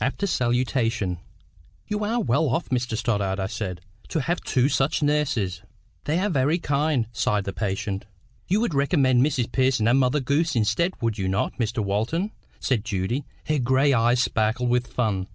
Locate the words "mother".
9.98-10.20